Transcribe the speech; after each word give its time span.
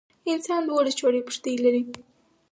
انسان 0.31 0.61
دولس 0.69 0.93
جوړي 1.01 1.21
پښتۍ 1.27 1.55
لري. 1.63 1.81